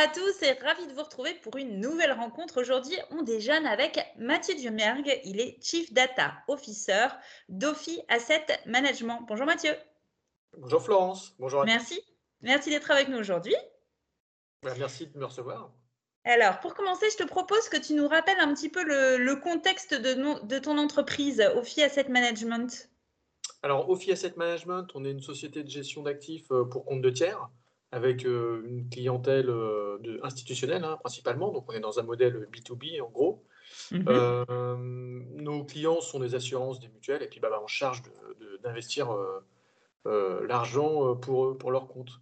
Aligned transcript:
à 0.00 0.08
tous 0.08 0.42
et 0.42 0.52
ravi 0.64 0.86
de 0.86 0.94
vous 0.94 1.02
retrouver 1.02 1.34
pour 1.42 1.58
une 1.58 1.78
nouvelle 1.78 2.12
rencontre. 2.12 2.58
Aujourd'hui, 2.58 2.96
on 3.10 3.20
déjeune 3.20 3.66
avec 3.66 3.98
Mathieu 4.16 4.54
Dumergue. 4.54 5.20
Il 5.24 5.38
est 5.38 5.62
Chief 5.62 5.92
Data 5.92 6.32
Officer 6.48 7.08
d'Ophi 7.50 8.00
Asset 8.08 8.46
Management. 8.64 9.26
Bonjour 9.28 9.44
Mathieu. 9.44 9.74
Bonjour 10.56 10.82
Florence. 10.82 11.34
Bonjour. 11.38 11.66
Merci. 11.66 12.00
Merci 12.40 12.70
d'être 12.70 12.90
avec 12.90 13.08
nous 13.08 13.18
aujourd'hui. 13.18 13.54
Bah, 14.62 14.72
merci 14.78 15.06
de 15.06 15.18
me 15.18 15.26
recevoir. 15.26 15.70
Alors, 16.24 16.60
pour 16.60 16.72
commencer, 16.72 17.10
je 17.10 17.22
te 17.22 17.28
propose 17.28 17.68
que 17.68 17.76
tu 17.76 17.92
nous 17.92 18.08
rappelles 18.08 18.40
un 18.40 18.54
petit 18.54 18.70
peu 18.70 18.82
le, 18.82 19.34
contexte 19.34 19.92
de, 19.92 20.46
de, 20.46 20.58
ton 20.58 20.78
entreprise, 20.78 21.42
Ophi 21.56 21.82
Asset 21.82 22.08
Management. 22.08 22.88
Alors, 23.62 23.90
Ophi 23.90 24.12
Asset 24.12 24.32
Management, 24.38 24.86
on 24.94 25.04
est 25.04 25.10
une 25.10 25.20
société 25.20 25.62
de 25.62 25.68
gestion 25.68 26.02
d'actifs 26.02 26.50
euh, 26.52 26.64
pour 26.64 26.86
compte 26.86 27.02
de 27.02 27.10
tiers 27.10 27.50
avec 27.92 28.24
euh, 28.24 28.62
une 28.66 28.88
clientèle 28.88 29.50
euh, 29.50 29.98
de, 30.00 30.20
institutionnelle 30.22 30.84
hein, 30.84 30.96
principalement. 31.00 31.50
Donc, 31.52 31.64
on 31.68 31.72
est 31.72 31.80
dans 31.80 31.98
un 31.98 32.02
modèle 32.02 32.48
B2B 32.52 33.00
en 33.02 33.10
gros. 33.10 33.44
Mhm. 33.90 34.04
Euh, 34.08 34.84
nos 35.36 35.64
clients 35.64 36.00
sont 36.00 36.20
des 36.20 36.34
assurances, 36.34 36.80
des 36.80 36.88
mutuelles, 36.88 37.22
et 37.22 37.28
puis 37.28 37.40
bah, 37.40 37.50
bah, 37.50 37.60
on 37.62 37.66
charge 37.66 38.02
d'investir 38.62 39.08
l'argent 40.04 41.16
pour, 41.16 41.56
pour 41.56 41.70
leur 41.70 41.88
compte. 41.88 42.20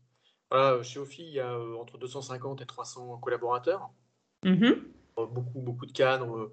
chez 0.82 1.00
Ophi, 1.00 1.22
il 1.22 1.32
y 1.32 1.40
a 1.40 1.58
entre 1.78 1.98
250 1.98 2.60
et 2.60 2.66
300 2.66 3.18
collaborateurs, 3.18 3.90
mhm. 4.44 4.84
beaucoup, 5.16 5.60
beaucoup 5.60 5.86
de 5.86 5.92
cadres, 5.92 6.52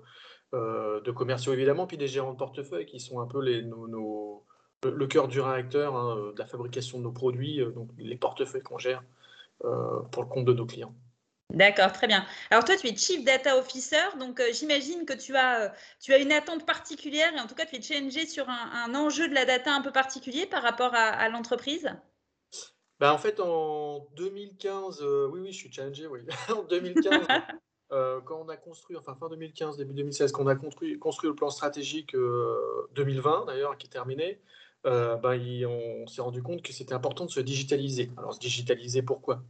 de 0.53 1.11
commerciaux 1.11 1.53
évidemment, 1.53 1.87
puis 1.87 1.97
des 1.97 2.07
gérants 2.07 2.33
de 2.33 2.37
portefeuille 2.37 2.85
qui 2.85 2.99
sont 2.99 3.19
un 3.19 3.27
peu 3.27 3.41
les, 3.41 3.61
nos 3.61 4.45
le 4.83 5.07
cœur 5.07 5.27
du 5.27 5.39
réacteur 5.39 5.95
hein, 5.95 6.17
euh, 6.17 6.33
de 6.33 6.39
la 6.39 6.45
fabrication 6.45 6.97
de 6.99 7.03
nos 7.03 7.11
produits, 7.11 7.61
euh, 7.61 7.71
donc 7.71 7.89
les 7.97 8.17
portefeuilles 8.17 8.61
qu'on 8.61 8.77
gère 8.77 9.03
euh, 9.63 10.01
pour 10.11 10.23
le 10.23 10.29
compte 10.29 10.45
de 10.45 10.53
nos 10.53 10.65
clients. 10.65 10.93
D'accord, 11.53 11.93
très 11.93 12.07
bien. 12.07 12.25
Alors 12.49 12.65
toi, 12.65 12.75
tu 12.75 12.87
es 12.87 12.95
Chief 12.95 13.23
Data 13.23 13.57
Officer, 13.57 14.17
donc 14.19 14.41
j'imagine 14.51 15.05
que 15.05 15.13
tu 15.13 15.35
as, 15.37 15.73
tu 16.01 16.11
as 16.11 16.17
une 16.17 16.31
attente 16.31 16.65
particulière 16.65 17.33
et 17.33 17.39
en 17.39 17.47
tout 17.47 17.55
cas, 17.55 17.65
tu 17.65 17.75
es 17.75 17.81
challengé 17.81 18.25
sur 18.25 18.49
un, 18.49 18.93
enjeu 18.95 19.29
de 19.29 19.33
la 19.33 19.45
data 19.45 19.71
un 19.73 19.81
peu 19.81 19.91
particulier 19.91 20.47
par 20.47 20.63
rapport 20.63 20.93
à, 20.95 21.29
l'entreprise? 21.29 21.87
Ben, 22.99 23.11
En 23.11 23.19
fait, 23.19 23.39
en 23.39 24.07
2015, 24.17 25.03
oui, 25.31 25.39
oui, 25.41 25.51
je 25.51 25.57
suis 25.57 25.71
challengé, 25.71 26.07
oui. 26.07 26.21
en 26.49 26.63
2015, 26.63 27.27
quand 28.25 28.41
on 28.43 28.49
a 28.49 28.57
construit, 28.57 28.97
enfin 28.97 29.15
fin 29.15 29.29
2015, 29.29 29.77
début 29.77 29.93
2016, 29.93 30.31
quand 30.31 30.43
on 30.43 30.47
a 30.47 30.55
construit, 30.55 30.97
construit 30.97 31.29
le 31.29 31.35
plan 31.35 31.51
stratégique 31.51 32.15
2020 32.95 33.45
d'ailleurs, 33.45 33.77
qui 33.77 33.85
est 33.85 33.91
terminé, 33.91 34.41
euh, 34.85 35.15
ben, 35.17 35.39
on 35.65 36.07
s'est 36.07 36.21
rendu 36.21 36.43
compte 36.43 36.61
que 36.61 36.71
c'était 36.71 36.93
important 36.93 37.25
de 37.25 37.31
se 37.31 37.39
digitaliser. 37.39 38.11
Alors, 38.17 38.33
se 38.33 38.39
digitaliser, 38.39 39.01
pourquoi? 39.01 39.43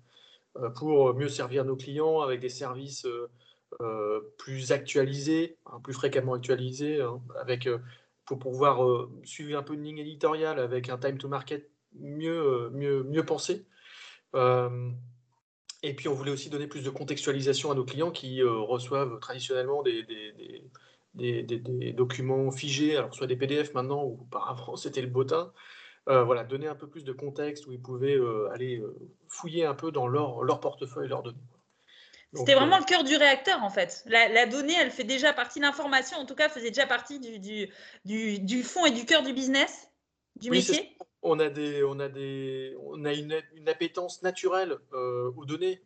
Euh, 0.57 0.69
Pour 0.69 1.13
mieux 1.13 1.27
servir 1.27 1.65
nos 1.65 1.75
clients 1.75 2.21
avec 2.21 2.39
des 2.39 2.49
services 2.49 3.05
euh, 3.81 4.21
plus 4.37 4.71
actualisés, 4.71 5.57
hein, 5.65 5.79
plus 5.83 5.93
fréquemment 5.93 6.33
actualisés, 6.33 7.01
hein, 7.01 7.21
avec, 7.39 7.67
pour 8.25 8.39
pouvoir 8.39 9.07
suivre 9.23 9.57
un 9.59 9.63
peu 9.63 9.73
une 9.73 9.83
ligne 9.83 9.99
éditoriale 9.99 10.59
avec 10.59 10.89
un 10.89 10.97
time 10.97 11.17
to 11.17 11.27
market 11.27 11.69
mieux, 11.93 12.69
mieux, 12.71 13.03
mieux 13.03 13.25
pensé. 13.25 13.65
et 15.83 15.93
puis, 15.95 16.07
on 16.07 16.13
voulait 16.13 16.31
aussi 16.31 16.49
donner 16.49 16.67
plus 16.67 16.83
de 16.83 16.89
contextualisation 16.89 17.71
à 17.71 17.75
nos 17.75 17.85
clients 17.85 18.11
qui 18.11 18.41
reçoivent 18.41 19.19
traditionnellement 19.19 19.83
des 19.83 20.03
des, 20.03 20.63
documents 21.93 22.51
figés, 22.51 22.97
alors 22.97 23.13
soit 23.13 23.27
des 23.27 23.35
PDF 23.35 23.73
maintenant 23.73 24.03
ou 24.03 24.19
auparavant 24.21 24.75
c'était 24.75 25.01
le 25.01 25.07
botin. 25.07 25.51
Euh, 26.07 26.23
voilà, 26.23 26.43
donner 26.43 26.67
un 26.67 26.75
peu 26.75 26.87
plus 26.87 27.03
de 27.03 27.11
contexte 27.11 27.65
où 27.65 27.71
ils 27.71 27.81
pouvaient 27.81 28.15
euh, 28.15 28.51
aller 28.53 28.77
euh, 28.77 28.95
fouiller 29.27 29.65
un 29.65 29.73
peu 29.73 29.91
dans 29.91 30.07
leur, 30.07 30.43
leur 30.43 30.59
portefeuille, 30.59 31.07
leurs 31.07 31.23
données. 31.23 31.39
C'était 32.33 32.53
vraiment 32.53 32.77
le 32.77 32.83
cœur 32.83 33.03
du 33.03 33.15
réacteur 33.15 33.63
en 33.63 33.69
fait. 33.69 34.03
La, 34.05 34.45
donnée, 34.45 34.75
elle 34.79 34.91
fait 34.91 35.03
déjà 35.03 35.33
partie, 35.33 35.59
l'information 35.59 36.17
en 36.17 36.25
tout 36.25 36.35
cas 36.35 36.49
faisait 36.49 36.69
déjà 36.69 36.85
partie 36.85 37.19
du, 37.19 37.39
du, 37.39 38.39
du, 38.39 38.63
fond 38.63 38.85
et 38.85 38.91
du 38.91 39.05
cœur 39.05 39.23
du 39.23 39.33
business, 39.33 39.89
du 40.39 40.49
métier? 40.49 40.97
On 41.27 41.39
a, 41.39 41.49
des, 41.49 41.83
on 41.83 41.99
a, 41.99 42.07
des, 42.07 42.75
on 42.83 43.03
a 43.03 43.11
une, 43.13 43.41
une 43.55 43.67
appétence 43.67 44.21
naturelle 44.21 44.77
aux 44.91 45.45
données 45.45 45.81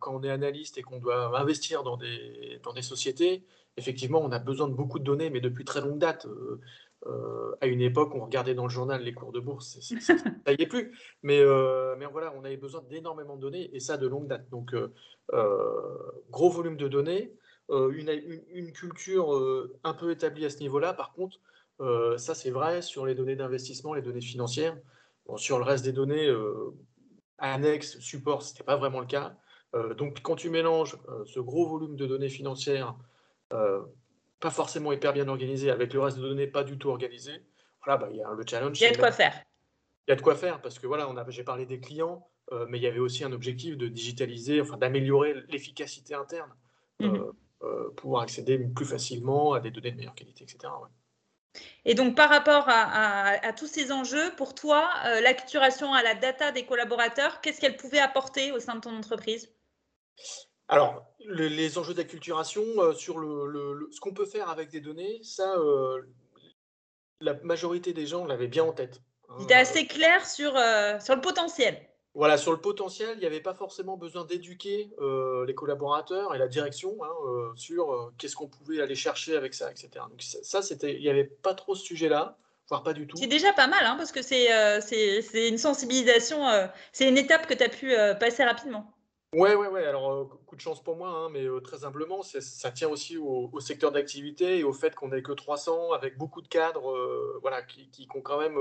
quand 0.00 0.14
on 0.14 0.22
est 0.22 0.30
analyste 0.30 0.78
et 0.78 0.82
qu'on 0.82 0.98
doit 0.98 1.38
investir 1.38 1.82
dans 1.82 1.98
des, 1.98 2.58
dans 2.62 2.72
des 2.72 2.80
sociétés 2.80 3.44
effectivement, 3.76 4.20
on 4.22 4.32
a 4.32 4.38
besoin 4.38 4.68
de 4.68 4.74
beaucoup 4.74 4.98
de 4.98 5.04
données, 5.04 5.30
mais 5.30 5.40
depuis 5.40 5.64
très 5.64 5.80
longue 5.80 5.98
date. 5.98 6.26
Euh, 6.26 6.60
euh, 7.06 7.56
à 7.60 7.66
une 7.66 7.80
époque, 7.80 8.14
on 8.14 8.24
regardait 8.24 8.54
dans 8.54 8.64
le 8.64 8.70
journal 8.70 9.02
les 9.02 9.12
cours 9.12 9.32
de 9.32 9.40
bourse, 9.40 9.78
ça 10.00 10.14
n'y 10.14 10.62
est 10.62 10.66
plus. 10.66 10.96
Mais, 11.22 11.40
euh, 11.40 11.96
mais 11.98 12.06
voilà, 12.06 12.32
on 12.36 12.44
avait 12.44 12.56
besoin 12.56 12.82
d'énormément 12.88 13.36
de 13.36 13.40
données, 13.40 13.74
et 13.74 13.80
ça 13.80 13.96
de 13.96 14.06
longue 14.06 14.28
date. 14.28 14.48
Donc, 14.50 14.74
gros 16.30 16.50
volume 16.50 16.76
de 16.76 16.88
données, 16.88 17.32
une, 17.70 18.42
une, 18.50 18.72
culture 18.72 19.32
un 19.82 19.94
peu 19.94 20.10
établie 20.10 20.44
à 20.44 20.50
ce 20.50 20.58
niveau-là. 20.58 20.92
Par 20.92 21.12
contre, 21.12 21.38
ça 22.16 22.34
c'est 22.34 22.50
vrai 22.50 22.82
sur 22.82 23.06
les 23.06 23.14
données 23.14 23.36
d'investissement, 23.36 23.94
les 23.94 24.02
données 24.02 24.20
financières. 24.20 24.76
sur 25.36 25.58
le 25.58 25.64
reste 25.64 25.84
des 25.84 25.92
données 25.92 26.28
annexes, 27.38 27.98
support, 27.98 28.42
ce 28.42 28.52
n'était 28.52 28.64
pas 28.64 28.76
vraiment 28.76 29.00
le 29.00 29.06
cas. 29.06 29.36
donc, 29.96 30.20
quand 30.22 30.36
tu 30.36 30.50
mélanges 30.50 30.96
ce 31.26 31.40
gros 31.40 31.66
volume 31.66 31.96
de 31.96 32.06
données 32.06 32.28
financières 32.28 32.94
euh, 33.52 33.82
pas 34.40 34.50
forcément 34.50 34.92
hyper 34.92 35.12
bien 35.12 35.28
organisé, 35.28 35.70
avec 35.70 35.94
le 35.94 36.00
reste 36.00 36.16
de 36.16 36.22
données 36.22 36.48
pas 36.48 36.64
du 36.64 36.76
tout 36.76 36.88
organisé, 36.88 37.30
voilà, 37.84 37.98
bah, 37.98 38.08
il 38.10 38.16
y 38.16 38.22
a 38.22 38.32
le 38.32 38.44
challenge. 38.44 38.80
Il 38.80 38.82
y 38.82 38.86
a 38.86 38.90
de 38.90 38.96
quoi 38.96 39.12
faire. 39.12 39.40
Il 40.08 40.10
y 40.10 40.12
a 40.12 40.16
de 40.16 40.20
quoi 40.20 40.34
faire 40.34 40.60
parce 40.60 40.80
que 40.80 40.88
voilà, 40.88 41.08
on 41.08 41.30
j'ai 41.30 41.44
parlé 41.44 41.64
des 41.64 41.78
clients, 41.78 42.26
euh, 42.50 42.66
mais 42.68 42.78
il 42.78 42.82
y 42.82 42.88
avait 42.88 42.98
aussi 42.98 43.22
un 43.22 43.30
objectif 43.30 43.76
de 43.76 43.86
digitaliser, 43.86 44.60
enfin 44.60 44.76
d'améliorer 44.76 45.34
l'efficacité 45.48 46.14
interne 46.14 46.50
euh, 47.02 47.32
mhm. 47.62 47.94
pour 47.94 48.20
accéder 48.20 48.58
plus 48.58 48.84
facilement 48.84 49.52
à 49.52 49.60
des 49.60 49.70
données 49.70 49.92
de 49.92 49.96
meilleure 49.96 50.16
qualité, 50.16 50.42
etc. 50.42 50.72
Et 51.84 51.94
donc, 51.94 52.16
par 52.16 52.30
rapport 52.30 52.64
à, 52.68 53.52
tous 53.52 53.66
ces 53.66 53.92
enjeux, 53.92 54.34
pour 54.36 54.54
toi, 54.54 54.88
l'acturation 55.20 55.92
à 55.92 56.02
la 56.02 56.14
data 56.14 56.52
des 56.52 56.64
collaborateurs, 56.64 57.40
qu'est-ce 57.40 57.60
qu'elle 57.60 57.76
pouvait 57.76 57.98
apporter 57.98 58.52
au 58.52 58.60
sein 58.60 58.76
de 58.76 58.80
ton 58.80 58.96
entreprise? 58.96 59.48
Alors, 60.72 61.04
les 61.26 61.76
enjeux 61.76 61.94
d'acculturation, 61.94 62.62
euh, 62.78 62.94
sur 62.94 63.18
le, 63.18 63.88
ce 63.92 64.00
qu'on 64.00 64.14
peut 64.14 64.24
faire 64.24 64.48
avec 64.48 64.70
des 64.70 64.80
données, 64.80 65.20
ça, 65.22 65.56
euh, 65.58 66.00
la 67.20 67.34
majorité 67.42 67.92
des 67.92 68.06
gens 68.06 68.24
l'avaient 68.24 68.48
bien 68.48 68.64
en 68.64 68.72
tête. 68.72 69.02
Hein. 69.28 69.34
Il 69.38 69.44
était 69.44 69.54
assez 69.54 69.86
clair 69.86 70.24
sur, 70.26 70.56
euh, 70.56 70.98
sur 70.98 71.14
le 71.14 71.20
potentiel. 71.20 71.78
Voilà, 72.14 72.36
sur 72.36 72.52
le 72.52 72.58
potentiel, 72.58 73.12
il 73.14 73.20
n'y 73.20 73.26
avait 73.26 73.40
pas 73.40 73.54
forcément 73.54 73.96
besoin 73.96 74.24
d'éduquer 74.24 74.90
les 75.46 75.54
collaborateurs 75.54 76.34
et 76.34 76.38
la 76.38 76.48
direction 76.48 76.98
hein, 77.02 77.52
sur 77.56 78.12
qu'est-ce 78.18 78.36
qu'on 78.36 78.48
pouvait 78.48 78.82
aller 78.82 78.94
chercher 78.94 79.34
avec 79.34 79.54
ça, 79.54 79.70
etc. 79.70 79.88
Donc 80.10 80.20
ça, 80.20 80.60
c'était, 80.60 80.94
il 80.94 81.00
n'y 81.00 81.08
avait 81.08 81.24
pas 81.24 81.54
trop 81.54 81.74
ce 81.74 81.82
sujet-là, 81.84 82.36
voire 82.68 82.82
pas 82.82 82.92
du 82.92 83.06
tout. 83.06 83.16
C'est 83.16 83.28
déjà 83.28 83.54
pas 83.54 83.66
mal, 83.66 83.86
hein, 83.86 83.94
parce 83.96 84.12
que 84.12 84.20
c'est, 84.20 84.48
c'est, 84.82 85.48
une 85.48 85.56
sensibilisation, 85.56 86.44
c'est 86.92 87.08
une 87.08 87.16
étape 87.16 87.46
que 87.46 87.54
tu 87.54 87.64
as 87.64 87.70
pu 87.70 87.94
passer 88.20 88.44
rapidement. 88.44 88.92
Ouais, 89.34 89.54
ouais, 89.54 89.68
ouais. 89.68 89.86
Alors, 89.86 90.12
euh, 90.12 90.24
coup 90.44 90.56
de 90.56 90.60
chance 90.60 90.82
pour 90.84 90.94
moi, 90.94 91.08
hein, 91.08 91.30
mais 91.30 91.46
euh, 91.46 91.60
très 91.60 91.86
humblement, 91.86 92.20
ça 92.22 92.70
tient 92.70 92.88
aussi 92.88 93.16
au, 93.16 93.58
secteur 93.60 93.90
d'activité 93.90 94.58
et 94.58 94.64
au 94.64 94.74
fait 94.74 94.94
qu'on 94.94 95.08
n'est 95.08 95.22
que 95.22 95.32
300 95.32 95.92
avec 95.92 96.18
beaucoup 96.18 96.42
de 96.42 96.48
cadres 96.48 96.90
euh, 96.90 97.38
voilà, 97.40 97.62
qui, 97.62 98.06
ont 98.14 98.20
quand 98.20 98.38
même 98.38 98.58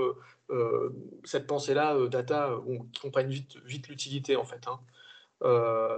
cette 1.25 1.45
pensée-là, 1.45 2.07
data, 2.07 2.57
qui 2.93 3.01
comprennent 3.01 3.29
vite, 3.29 3.57
vite 3.65 3.89
l'utilité 3.89 4.37
en 4.37 4.45
fait. 4.45 4.65
Hein. 4.67 4.79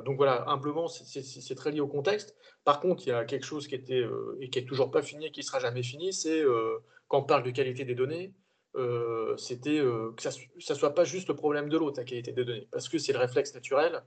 donc 0.05 0.17
voilà, 0.17 0.49
humblement, 0.49 0.87
c'est 0.87 1.55
très 1.55 1.71
lié 1.71 1.79
au 1.79 1.87
contexte. 1.87 2.35
Par 2.63 2.79
contre, 2.79 3.03
il 3.05 3.09
y 3.09 3.13
a 3.13 3.25
quelque 3.25 3.45
chose 3.45 3.67
qui 3.67 3.75
était 3.75 4.03
et 4.39 4.49
qui 4.49 4.57
est 4.57 4.65
toujours 4.65 4.89
pas 4.89 5.03
fini 5.03 5.27
et 5.27 5.31
qui 5.31 5.43
sera 5.43 5.59
jamais 5.59 5.83
fini, 5.83 6.13
c'est 6.13 6.43
quand 7.09 7.19
on 7.19 7.23
parle 7.23 7.43
de 7.43 7.51
qualité 7.51 7.85
des 7.85 7.95
données, 7.95 8.33
c'était 9.37 9.79
que 10.15 10.21
ça, 10.23 10.31
ne 10.31 10.75
soit 10.75 10.95
pas 10.95 11.03
juste 11.03 11.27
le 11.27 11.35
problème 11.35 11.69
de 11.69 11.77
l'autre, 11.77 11.99
la 11.99 12.05
qualité 12.05 12.31
des 12.31 12.43
données, 12.43 12.67
parce 12.71 12.89
que 12.89 12.97
c'est 12.97 13.13
le 13.13 13.19
réflexe 13.19 13.53
naturel. 13.53 14.03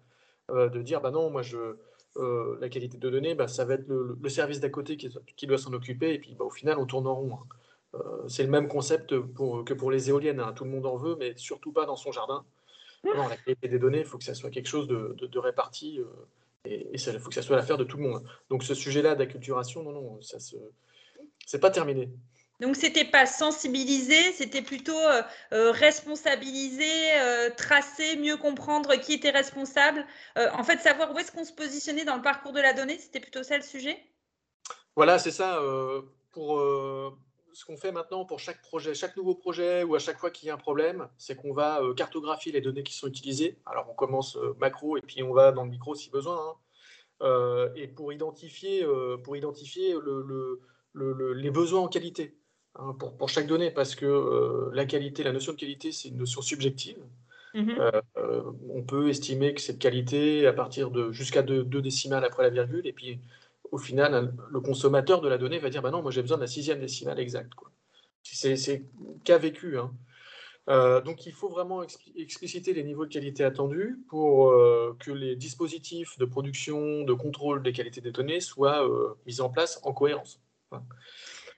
Euh, 0.51 0.69
de 0.69 0.81
dire 0.81 1.01
bah 1.01 1.11
non, 1.11 1.29
moi 1.31 1.43
je, 1.43 1.77
euh, 2.17 2.57
la 2.61 2.69
qualité 2.69 2.99
de 2.99 3.11
données, 3.11 3.35
bah, 3.35 3.49
ça 3.49 3.65
va 3.65 3.75
être 3.75 3.89
le, 3.89 4.29
service 4.29 4.61
d'à 4.61 4.71
côté 4.71 4.97
qui, 4.97 5.47
doit 5.47 5.59
s'en 5.59 5.73
occuper, 5.73 6.15
et 6.15 6.19
puis 6.19 6.37
bah, 6.37 6.45
au 6.45 6.51
final 6.51 6.79
on 6.79 6.87
tourne 6.87 7.07
en 7.07 7.15
rond. 7.15 7.35
Hein. 7.35 7.47
Euh, 7.95 8.29
c'est 8.29 8.45
le 8.45 8.49
même 8.49 8.69
concept 8.69 9.11
que 9.65 9.75
pour 9.75 9.91
les 9.91 10.09
éoliennes, 10.11 10.41
hein. 10.41 10.53
tout 10.53 10.65
le 10.65 10.71
monde 10.71 10.87
en 10.87 10.97
veut, 10.97 11.17
mais 11.19 11.35
surtout 11.37 11.73
pas 11.73 11.87
dans 11.87 11.97
son 11.97 12.13
jardin. 12.13 12.45
La 13.05 13.37
qualité 13.37 13.69
des 13.69 13.79
données, 13.79 14.01
il 14.01 14.05
faut 14.05 14.19
que 14.19 14.25
ça 14.25 14.35
soit 14.35 14.51
quelque 14.51 14.69
chose 14.69 14.89
de, 14.89 15.39
réparti 15.39 16.01
et 16.65 16.91
il 16.93 17.21
faut 17.21 17.29
que 17.29 17.35
ça 17.35 17.43
soit 17.43 17.55
l'affaire 17.55 17.79
de 17.79 17.85
tout 17.85 17.99
le 17.99 18.03
monde. 18.03 18.25
Donc 18.51 18.65
ce 18.65 18.75
sujet-là 18.75 19.15
d'acculturation, 19.15 19.85
non, 19.85 19.93
non, 19.93 20.21
ça 20.23 20.39
c'est 21.47 21.61
pas 21.61 21.71
terminé. 21.71 22.11
Donc, 22.61 22.75
c'était 22.77 23.05
pas 23.05 23.27
sensibiliser, 23.27 24.33
c'était 24.33 24.63
plutôt 24.63 24.99
euh, 24.99 25.23
euh, 25.53 25.71
responsabiliser, 25.73 27.13
euh, 27.19 27.51
tracer, 27.55 28.17
mieux 28.17 28.39
comprendre 28.39 28.95
qui 28.97 29.13
était 29.13 29.31
responsable. 29.31 30.07
en 30.37 30.65
fait, 30.65 30.79
savoir 30.79 31.15
où 31.15 31.19
est-ce 31.19 31.33
qu'on 31.33 31.45
se 31.45 31.53
positionnait 31.53 32.05
dans 32.05 32.17
le 32.17 32.23
parcours 32.23 32.53
de 32.53 32.61
la 32.61 32.73
donnée, 32.73 32.99
c'était 32.99 33.21
plutôt 33.21 33.43
ça 33.43 33.57
le 33.57 33.63
sujet? 33.63 33.99
Voilà, 34.95 35.19
c'est 35.19 35.31
ça. 35.31 35.61
pour 36.33 36.61
ce 37.53 37.65
qu'on 37.65 37.77
fait 37.77 37.93
maintenant 37.93 38.27
pour 38.27 38.39
chaque 38.39 38.61
projet, 38.61 38.95
chaque 38.95 39.17
nouveau 39.17 39.35
projet 39.35 39.83
ou 39.83 39.95
à 39.95 39.99
chaque 39.99 40.19
fois 40.19 40.31
qu'il 40.31 40.49
y 40.49 40.51
a 40.51 40.55
un 40.55 40.59
problème, 40.59 41.09
c'est 41.17 41.37
qu'on 41.37 41.55
va 41.55 41.81
cartographier 41.97 42.53
les 42.53 42.61
données 42.61 42.83
qui 42.83 42.95
sont 42.95 43.07
utilisées. 43.07 43.59
Alors 43.67 43.87
on 43.91 43.95
commence 43.95 44.37
macro 44.59 44.97
et 44.97 45.03
puis 45.03 45.23
on 45.23 45.33
va 45.33 45.53
dans 45.53 45.65
le 45.65 45.71
micro 45.71 45.95
si 45.95 46.11
besoin. 46.11 46.57
Hein. 47.21 47.71
et 47.77 47.89
pour 47.89 48.13
identifier, 48.13 48.87
pour 49.25 49.37
identifier 49.37 49.95
les 50.95 51.51
besoins 51.51 51.81
en 51.81 51.89
qualité 51.89 52.39
hein, 52.79 52.95
pour, 52.99 53.17
pour, 53.17 53.29
chaque 53.29 53.47
donnée, 53.47 53.71
parce 53.71 53.95
que 53.95 54.71
la 54.73 54.87
qualité, 54.87 55.23
la 55.23 55.33
notion 55.33 55.53
de 55.53 55.59
qualité, 55.59 55.93
c'est 55.93 56.09
une 56.09 56.19
notion 56.19 56.43
subjective. 56.43 56.99
Mhm. 57.55 57.79
on 58.69 58.83
peut 58.83 59.09
estimer 59.09 59.55
que 59.55 59.63
cette 59.63 59.79
qualité 59.79 60.47
à 60.47 60.53
partir 60.53 60.91
de 60.91 61.11
jusqu'à 61.11 61.41
deux, 61.41 61.65
décimales 61.65 62.23
après 62.25 62.43
la 62.43 62.51
virgule, 62.51 62.87
et 62.87 62.93
puis 62.93 63.19
au 63.73 63.79
final, 63.79 64.35
le 64.51 64.61
consommateur 64.61 65.23
de 65.23 65.29
la 65.29 65.39
donnée 65.39 65.59
va 65.59 65.71
dire 65.71 65.81
bah 65.81 65.91
non, 65.91 66.03
moi 66.03 66.11
j'ai 66.11 66.21
besoin 66.21 66.37
d'un 66.37 66.47
sixième 66.47 66.81
décimal 66.81 67.19
exact. 67.19 67.51
C'est 68.23 68.85
cas 69.25 69.39
vécu. 69.39 69.79
Hein. 69.79 69.91
Euh, 70.69 71.01
donc 71.01 71.27
il 71.27 71.33
faut 71.33 71.49
vraiment 71.49 71.83
expliciter 72.17 72.73
les 72.73 72.83
niveaux 72.83 73.07
de 73.07 73.13
qualité 73.13 73.45
attendus 73.45 73.99
pour 74.09 74.51
euh, 74.51 74.97
que 74.99 75.13
les 75.13 75.37
dispositifs 75.37 76.19
de 76.19 76.25
production, 76.25 77.03
de 77.03 77.13
contrôle 77.13 77.63
des 77.63 77.73
qualités 77.73 78.01
des 78.01 78.11
données 78.11 78.41
soient 78.41 78.85
euh, 78.85 79.15
mis 79.27 79.41
en 79.41 79.49
place 79.49 79.81
en 79.85 79.93
cohérence. 79.93 80.41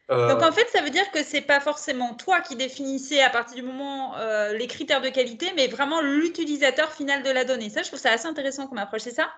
Donc 0.09 0.43
en 0.43 0.53
fait, 0.53 0.67
ça 0.69 0.81
veut 0.81 0.91
dire 0.91 1.11
que 1.11 1.23
c'est 1.23 1.43
pas 1.43 1.61
forcément 1.61 2.15
toi 2.15 2.41
qui 2.41 2.57
définissais 2.57 3.21
à 3.21 3.29
partir 3.29 3.57
du 3.57 3.63
moment 3.63 4.15
les 4.53 4.67
critères 4.67 5.01
de 5.01 5.09
qualité, 5.09 5.53
mais 5.55 5.69
vraiment 5.69 6.01
l'utilisateur 6.01 6.93
final 6.93 7.23
de 7.23 7.31
la 7.31 7.45
donnée. 7.45 7.71
Ça, 7.71 7.83
je 7.83 7.89
trouve 7.89 8.01
ça 8.01 8.13
assez 8.13 8.27
intéressant 8.27 8.67
comme 8.67 8.79
approche, 8.79 9.03
c'est 9.03 9.11
ça? 9.11 9.29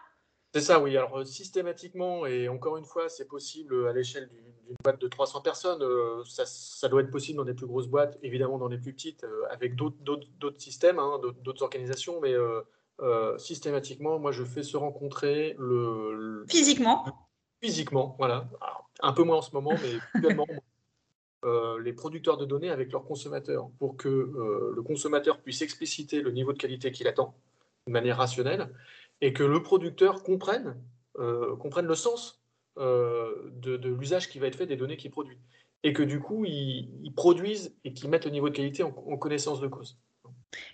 C'est 0.53 0.61
ça, 0.61 0.81
oui. 0.81 0.97
Alors, 0.97 1.19
euh, 1.19 1.25
systématiquement, 1.25 2.27
et 2.27 2.49
encore 2.49 2.77
une 2.77 2.85
fois, 2.85 3.09
c'est 3.09 3.29
possible 3.29 3.73
euh, 3.73 3.89
à 3.89 3.93
l'échelle 3.93 4.29
d'une 4.29 4.77
boîte 4.83 5.01
de 5.01 5.07
300 5.07 5.43
personnes. 5.43 5.81
Euh, 5.83 6.25
ça, 6.25 6.89
doit 6.89 7.03
être 7.03 7.11
possible 7.11 7.37
dans 7.37 7.45
des 7.45 7.55
plus 7.55 7.67
grosses 7.67 7.87
boîtes, 7.87 8.19
évidemment 8.23 8.59
dans 8.59 8.69
des 8.69 8.79
plus 8.79 8.93
petites, 8.93 9.25
avec 9.51 9.77
d'autres 9.77 10.59
systèmes, 10.59 10.99
hein, 10.99 11.21
d'autres 11.43 11.63
organisations. 11.63 12.21
Mais 12.21 12.35
systématiquement, 13.39 14.19
moi, 14.19 14.33
je 14.33 14.45
fais 14.45 14.65
se 14.65 14.77
rencontrer 14.77 15.55
le. 15.59 16.45
Physiquement 16.49 17.05
Physiquement, 17.61 18.15
voilà. 18.19 18.49
un 19.01 19.13
peu 19.13 19.23
moins 19.23 19.39
en 19.39 19.43
ce 19.43 19.53
moment, 19.53 19.73
mais 19.83 19.99
actuellement, 20.15 20.47
les 21.83 21.93
producteurs 21.93 22.37
de 22.37 22.45
données 22.45 22.71
avec 22.71 22.93
leurs 22.93 23.05
consommateurs 23.05 23.71
pour 23.79 23.97
que 23.97 24.09
le 24.09 24.83
consommateur 24.83 25.41
puisse 25.41 25.63
expliciter 25.63 26.21
le 26.21 26.31
niveau 26.31 26.53
de 26.53 26.59
qualité 26.59 26.93
qu'il 26.93 27.09
attend 27.09 27.35
de 27.87 27.93
manière 27.93 28.19
rationnelle 28.19 28.69
et 29.21 29.33
que 29.33 29.43
le 29.43 29.63
producteur 29.63 30.23
comprenne, 30.23 30.77
euh, 31.19 31.57
comprenne 31.57 31.87
le 31.87 31.95
sens 31.95 32.43
euh, 32.79 33.51
de, 33.53 33.89
l'usage 33.89 34.29
qui 34.29 34.39
va 34.39 34.47
être 34.47 34.57
fait 34.57 34.67
des 34.67 34.77
données 34.77 34.97
qu'il 34.97 35.11
produit. 35.11 35.39
Et 35.83 35.93
que 35.93 36.03
du 36.03 36.21
coup, 36.21 36.45
ils, 36.45 37.13
produisent 37.17 37.75
et 37.85 37.95
qu'ils 37.95 38.11
mettent 38.11 38.27
le 38.27 38.31
niveau 38.31 38.51
de 38.51 38.55
qualité 38.55 38.83
en, 38.83 38.93
connaissance 38.93 39.61
de 39.61 39.67
cause. 39.67 39.99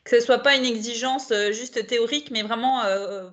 Que 0.05 0.11
ce 0.11 0.17
ne 0.17 0.21
soit 0.21 0.39
pas 0.39 0.57
une 0.57 0.65
exigence 0.65 1.31
euh, 1.31 1.53
juste 1.53 1.87
théorique, 1.87 2.31
mais 2.31 2.43
vraiment 2.43 2.83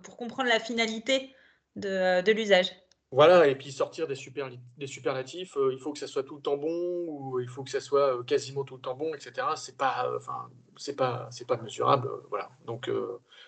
pour 0.03 0.17
comprendre 0.17 0.49
la 0.49 0.59
finalité 0.59 1.33
de 1.75 2.31
l'usage. 2.31 2.71
Voilà, 3.13 3.45
et 3.47 3.53
puis 3.53 3.71
sortir 3.71 4.07
des, 4.07 4.15
super, 4.15 4.49
superlatifs, 4.87 5.55
euh, 5.55 5.71
il 5.71 5.77
faut 5.77 5.93
que 5.93 5.99
ça 5.99 6.07
soit 6.07 6.23
tout 6.23 6.35
le 6.35 6.41
temps 6.41 6.57
bon, 6.57 7.05
ou 7.07 7.39
il 7.39 7.47
faut 7.47 7.63
que 7.63 7.69
ça 7.69 7.79
soit 7.79 8.17
euh, 8.17 8.23
quasiment 8.23 8.63
tout 8.63 8.73
le 8.73 8.81
temps 8.81 8.95
bon, 8.95 9.13
etc. 9.13 9.45
C'est 9.55 9.77
pas, 9.77 10.07
euh, 10.07 10.17
pas, 10.97 11.29
pas 11.47 11.57
mesurable, 11.57 12.09
voilà. 12.31 12.49
Donc, 12.65 12.89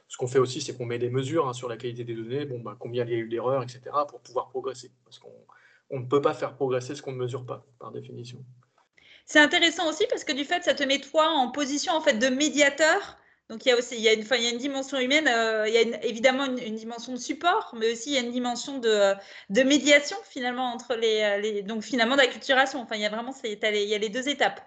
ce 0.07 0.17
qu'on 0.17 0.27
fait 0.27 0.38
aussi, 0.38 0.62
c'est 0.62 0.77
qu'on 0.77 0.85
met 0.85 1.00
des 1.00 1.09
mesures 1.09 1.47
hein, 1.47 1.53
sur 1.53 1.67
la 1.67 1.77
qualité 1.77 2.03
des 2.03 2.13
données, 2.13 2.45
bah, 2.45 2.75
combien 2.79 3.06
il 3.06 3.09
y 3.09 3.15
a 3.15 3.17
eu 3.17 3.27
d'erreurs, 3.27 3.63
etc., 3.63 3.81
pour 4.07 4.21
pouvoir 4.21 4.50
progresser, 4.50 4.91
parce 5.03 5.17
qu'on 5.17 5.33
on 5.89 6.00
ne 6.00 6.06
peut 6.06 6.21
pas 6.21 6.35
faire 6.35 6.53
progresser 6.53 6.94
ce 6.94 7.01
qu'on 7.01 7.13
ne 7.13 7.18
mesure 7.18 7.44
pas, 7.44 7.65
par 7.79 7.91
définition. 7.91 8.45
C'est 9.25 9.39
intéressant 9.39 9.89
aussi 9.89 10.06
parce 10.07 10.23
que 10.23 10.33
du 10.33 10.44
fait, 10.44 10.63
ça 10.63 10.75
te 10.75 10.83
met 10.83 11.00
toi 11.00 11.29
en 11.29 11.50
position 11.50 11.94
en 11.94 12.01
fait 12.01 12.19
de 12.19 12.27
médiateur 12.27 13.18
donc 13.50 13.65
il 13.65 13.69
y 13.69 13.71
a 13.71 13.77
aussi 13.77 13.95
il 13.95 14.01
y 14.01 14.09
a 14.09 14.13
une, 14.13 14.24
il 14.24 14.44
y 14.44 14.47
a 14.47 14.50
une 14.50 14.57
dimension 14.57 15.00
humaine, 15.00 15.27
euh, 15.27 15.68
il 15.68 15.74
y 15.74 15.77
a 15.77 16.03
évidemment 16.03 16.45
une, 16.45 16.75
dimension 16.75 17.13
de 17.13 17.19
support, 17.19 17.75
mais 17.77 17.92
aussi 17.92 18.12
il 18.12 18.15
y 18.15 18.18
a 18.18 18.21
une 18.21 18.31
dimension 18.31 18.80
de, 18.80 19.13
de 19.50 19.63
médiation 19.63 20.18
finalement 20.24 20.74
entre 20.74 20.95
les, 20.95 21.21
euh, 21.21 21.38
les, 21.38 21.62
donc 21.62 21.83
finalement 21.83 22.15
d'acculturation. 22.15 22.81
Enfin 22.81 22.95
il 22.95 23.01
y 23.01 23.06
a 23.06 23.09
vraiment 23.09 23.33
il 23.44 23.89
y 23.89 23.94
a 23.94 23.97
les 24.00 24.09
deux 24.09 24.27
étapes. 24.27 24.62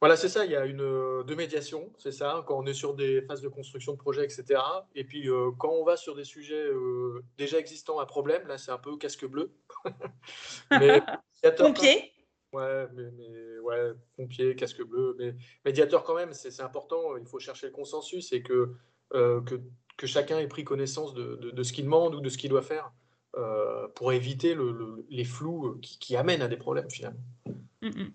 Voilà, 0.00 0.16
c'est 0.16 0.28
ça, 0.28 0.44
il 0.44 0.52
y 0.52 0.56
a 0.56 0.64
une 0.64 0.80
euh, 0.80 1.24
de 1.24 1.34
médiation, 1.34 1.92
c'est 1.98 2.12
ça, 2.12 2.44
quand 2.46 2.56
on 2.56 2.66
est 2.66 2.74
sur 2.74 2.94
des 2.94 3.20
phases 3.22 3.40
de 3.40 3.48
construction 3.48 3.94
de 3.94 3.98
projet, 3.98 4.22
etc. 4.22 4.60
Et 4.94 5.02
puis 5.02 5.28
quand 5.58 5.70
on 5.70 5.82
va 5.82 5.96
sur 5.96 6.14
des 6.14 6.24
sujets 6.24 6.68
déjà 7.36 7.58
existants 7.58 7.98
à 7.98 8.06
problème, 8.06 8.46
là 8.46 8.58
c'est 8.58 8.70
un 8.70 8.78
peu 8.78 8.96
casque 8.96 9.26
bleu. 9.26 9.50
mais, 10.70 11.02
Pompier 11.56 12.12
Ouais, 12.52 12.86
mais, 12.94 13.58
ouais, 13.62 13.92
pompier, 14.16 14.56
casque 14.56 14.82
bleu, 14.82 15.14
mais 15.18 15.34
médiateur 15.66 16.02
quand 16.02 16.14
même, 16.14 16.32
c'est 16.32 16.62
important. 16.62 17.16
Il 17.18 17.26
faut 17.26 17.38
chercher 17.38 17.66
le 17.66 17.72
consensus 17.72 18.32
et 18.32 18.42
que, 18.42 18.74
euh, 19.14 19.42
que, 19.42 19.60
que, 19.98 20.06
chacun 20.06 20.38
ait 20.38 20.48
pris 20.48 20.64
connaissance 20.64 21.12
de, 21.12 21.36
de, 21.36 21.62
ce 21.62 21.72
qu'il 21.74 21.84
demande 21.84 22.14
ou 22.14 22.20
de 22.20 22.28
ce 22.30 22.38
qu'il 22.38 22.48
doit 22.48 22.62
faire 22.62 22.90
euh, 23.36 23.86
pour 23.88 24.12
éviter 24.12 24.54
le, 24.54 25.04
les 25.10 25.24
flous 25.24 25.78
qui, 25.82 25.98
qui, 25.98 26.16
amènent 26.16 26.40
à 26.40 26.48
des 26.48 26.56
problèmes 26.56 26.90
finalement. 26.90 27.20
Mm, 27.82 27.88
mm. 27.88 28.12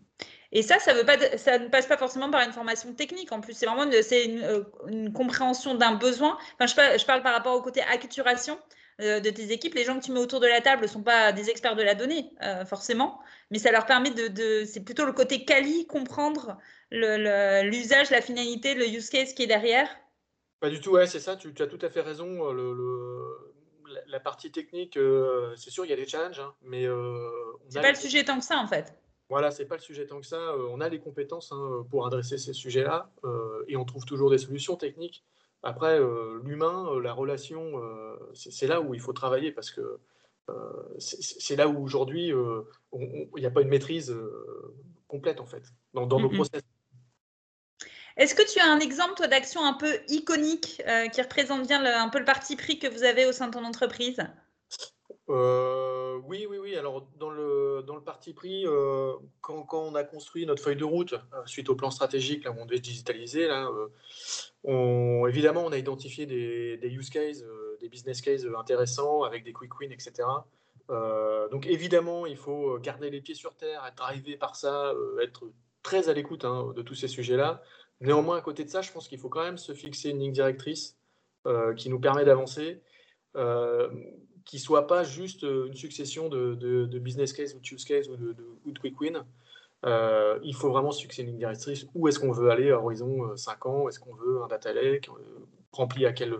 Et 0.51 0.61
ça, 0.61 0.79
ça, 0.79 0.93
ne 0.93 1.67
passe 1.69 1.87
pas 1.87 1.97
forcément 1.97 2.29
par 2.29 2.41
une 2.41 2.51
formation 2.51 2.93
technique. 2.93 3.31
En 3.31 3.41
plus, 3.41 3.53
c'est 3.53 3.65
vraiment 3.65 3.83
une, 3.83 3.93
une, 3.93 4.43
euh, 4.43 4.63
une 4.87 5.13
compréhension 5.13 5.75
d'un 5.75 5.95
besoin. 5.95 6.37
Enfin, 6.59 6.65
je 6.97 7.05
parle 7.05 7.23
par 7.23 7.33
rapport 7.33 7.55
au 7.55 7.61
côté 7.61 7.81
acculturation. 7.81 8.57
Euh, 9.01 9.19
de 9.19 9.29
tes 9.29 9.51
équipes, 9.51 9.73
les 9.73 9.85
gens 9.85 9.99
que 9.99 10.05
tu 10.05 10.11
mets 10.11 10.19
autour 10.19 10.39
de 10.39 10.47
la 10.47 10.61
table 10.61 10.83
ne 10.83 10.87
sont 10.87 11.01
pas 11.01 11.31
des 11.31 11.49
experts 11.49 11.75
de 11.75 11.81
la 11.81 11.95
donnée, 11.95 12.29
euh, 12.43 12.63
forcément, 12.63 13.19
mais 13.49 13.57
ça 13.57 13.71
leur 13.71 13.85
permet 13.85 14.11
de, 14.11 14.65
c'est 14.65 14.83
plutôt 14.83 15.05
le 15.05 15.13
côté 15.13 15.45
quali, 15.45 15.87
comprendre 15.87 16.57
l'usage, 16.91 18.11
la 18.11 18.21
finalité, 18.21 18.75
le 18.75 18.87
use 18.87 19.09
case 19.09 19.33
qui 19.33 19.43
est 19.43 19.47
derrière. 19.47 19.89
Pas 20.59 20.69
du 20.69 20.79
tout, 20.79 20.91
ouais, 20.91 21.07
c'est 21.07 21.19
ça, 21.19 21.35
tu, 21.35 21.51
as 21.59 21.67
tout 21.67 21.79
à 21.81 21.89
fait 21.89 22.01
raison. 22.01 22.49
Euh, 22.49 22.53
le, 22.53 24.03
la, 24.07 24.19
partie 24.19 24.51
technique, 24.51 24.97
c'est 25.55 25.71
sûr, 25.71 25.85
il 25.85 25.89
y 25.89 25.93
a 25.93 25.97
des 25.97 26.07
challenges, 26.07 26.39
hein, 26.39 26.53
mais. 26.61 26.85
c'est 27.69 27.81
pas 27.81 27.89
le 27.89 27.97
sujet 27.97 28.23
tant 28.23 28.37
que 28.37 28.45
ça, 28.45 28.57
en 28.59 28.67
fait. 28.67 28.95
Voilà, 29.29 29.49
c'est 29.49 29.65
pas 29.65 29.75
le 29.75 29.81
sujet 29.81 30.05
tant 30.05 30.19
que 30.19 30.27
ça. 30.27 30.55
on 30.69 30.79
a 30.81 30.87
les 30.89 30.99
compétences 30.99 31.51
hein, 31.51 31.85
pour 31.89 32.05
adresser 32.05 32.37
ces 32.37 32.53
sujets-là 32.53 33.09
et 33.67 33.75
on 33.75 33.85
trouve 33.85 34.05
toujours 34.05 34.29
des 34.29 34.37
solutions 34.37 34.75
techniques. 34.75 35.23
Après, 35.63 35.97
euh, 35.97 36.41
l'humain, 36.43 36.89
euh, 36.89 37.01
la 37.01 37.13
relation, 37.13 37.81
euh, 37.81 38.17
c'est 38.33 38.67
là 38.67 38.81
où 38.81 38.93
il 38.93 38.99
faut 38.99 39.13
travailler 39.13 39.51
parce 39.51 39.71
que 39.71 39.99
c'est 40.99 41.55
là 41.55 41.69
où 41.69 41.81
aujourd'hui, 41.81 42.33
il 42.91 43.39
n'y 43.39 43.45
a 43.45 43.49
pas 43.49 43.61
une 43.61 43.69
maîtrise 43.69 44.13
complète 45.07 45.39
en 45.39 45.45
fait 45.45 45.63
dans, 45.93 46.05
nos 46.05 46.29
process. 46.29 46.61
Est-ce 48.17 48.35
que 48.35 48.41
tu 48.51 48.59
as 48.59 48.69
un 48.69 48.81
exemple 48.81 49.25
d'action 49.29 49.63
un 49.63 49.71
peu 49.71 49.99
iconique 50.09 50.83
qui 51.13 51.21
représente 51.21 51.65
bien 51.65 51.85
un 51.85 52.09
peu 52.09 52.19
le 52.19 52.25
parti 52.25 52.57
pris 52.57 52.77
que 52.77 52.87
vous 52.87 53.03
avez 53.03 53.25
au 53.25 53.31
sein 53.31 53.47
de 53.47 53.53
ton 53.53 53.63
entreprise? 53.63 54.17
Oui, 55.27 56.45
oui, 56.49 56.57
oui. 56.61 56.75
Alors, 56.75 57.07
dans 57.17 57.29
le, 57.29 57.83
dans 57.85 57.95
le 57.95 58.03
parti 58.03 58.33
pris, 58.33 58.65
quand, 59.41 59.63
quand, 59.63 59.81
on 59.81 59.95
a 59.95 60.03
construit 60.03 60.45
notre 60.45 60.61
feuille 60.61 60.75
de 60.75 60.85
route, 60.85 61.15
suite 61.45 61.69
au 61.69 61.75
plan 61.75 61.91
stratégique, 61.91 62.43
là 62.43 62.51
où 62.51 62.55
on 62.59 62.65
devait 62.65 62.77
se 62.77 62.81
digitaliser, 62.81 63.47
là, 63.47 63.69
évidemment, 65.27 65.65
on 65.65 65.71
a 65.71 65.77
identifié 65.77 66.25
des, 66.25 66.89
use 66.89 67.09
cases, 67.09 67.43
euh, 67.43 67.77
des 67.81 67.89
business 67.89 68.21
cases 68.21 68.45
intéressants 68.57 69.23
avec 69.23 69.43
des 69.43 69.53
quick 69.53 69.79
wins, 69.79 69.91
etc. 69.91 70.27
Euh, 70.89 71.47
donc 71.49 71.65
évidemment, 71.67 72.25
il 72.25 72.37
faut 72.37 72.77
garder 72.79 73.09
les 73.09 73.21
pieds 73.21 73.35
sur 73.35 73.55
terre, 73.55 73.85
être 73.85 74.03
arrivé 74.03 74.37
par 74.37 74.55
ça, 74.55 74.91
euh, 74.91 75.19
être 75.19 75.49
très 75.81 76.09
à 76.09 76.13
l'écoute 76.13 76.45
hein, 76.45 76.73
de 76.75 76.81
tous 76.81 76.95
ces 76.95 77.07
sujets-là. 77.07 77.61
Néanmoins, 78.01 78.37
à 78.37 78.41
côté 78.41 78.63
de 78.63 78.69
ça, 78.69 78.81
je 78.81 78.91
pense 78.91 79.07
qu'il 79.07 79.19
faut 79.19 79.29
quand 79.29 79.43
même 79.43 79.57
se 79.57 79.73
fixer 79.73 80.09
une 80.09 80.19
ligne 80.19 80.33
directrice 80.33 80.97
qui 81.75 81.89
nous 81.89 81.99
permet 81.99 82.23
d'avancer, 82.23 82.81
qui 84.45 84.57
ne 84.57 84.61
soit 84.61 84.87
pas 84.87 85.03
juste 85.03 85.43
une 85.43 85.75
succession 85.75 86.29
de, 86.29 86.99
business 86.99 87.33
cases 87.33 87.53
ou 87.55 87.59
de 87.59 87.67
use 87.67 87.85
cases 87.85 88.07
ou 88.09 88.15
de, 88.15 88.35
ou 88.65 88.71
de 88.71 88.79
quick 88.79 88.99
wins. 88.99 89.25
Euh, 89.85 90.39
il 90.43 90.55
faut 90.55 90.69
vraiment 90.69 90.91
se 90.91 91.01
fixer 91.01 91.23
une 91.23 91.29
ligne 91.29 91.37
directrice. 91.39 91.85
Où 91.93 92.07
est-ce 92.07 92.19
qu'on 92.19 92.31
veut 92.31 92.49
aller 92.49 92.71
à 92.71 92.79
horizon 92.79 93.35
5 93.35 93.65
euh, 93.65 93.69
ans? 93.69 93.89
Est-ce 93.89 93.99
qu'on 93.99 94.15
veut 94.15 94.41
un 94.43 94.47
data 94.47 94.71
lake 94.73 95.09
euh, 95.09 95.45
rempli 95.71 96.05
à 96.05 96.13
quel, 96.13 96.35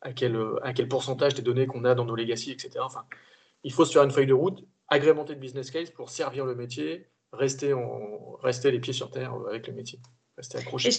à, 0.00 0.12
quel, 0.12 0.36
à 0.62 0.72
quel 0.72 0.88
pourcentage 0.88 1.34
des 1.34 1.42
données 1.42 1.66
qu'on 1.66 1.84
a 1.84 1.94
dans 1.94 2.04
nos 2.04 2.16
legacy, 2.16 2.50
etc. 2.50 2.80
Enfin, 2.80 3.04
il 3.62 3.72
faut 3.72 3.84
se 3.84 3.92
faire 3.92 4.02
une 4.02 4.10
feuille 4.10 4.26
de 4.26 4.34
route, 4.34 4.64
agrémenter 4.88 5.34
de 5.34 5.40
business 5.40 5.70
case 5.70 5.90
pour 5.90 6.10
servir 6.10 6.44
le 6.44 6.54
métier, 6.54 7.06
rester, 7.32 7.72
en, 7.72 8.36
rester 8.42 8.70
les 8.70 8.80
pieds 8.80 8.92
sur 8.92 9.10
terre 9.10 9.34
avec 9.48 9.66
le 9.68 9.74
métier, 9.74 10.00
rester 10.36 10.58
accroché. 10.58 10.90